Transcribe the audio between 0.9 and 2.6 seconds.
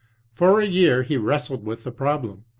he wrestled with the problem.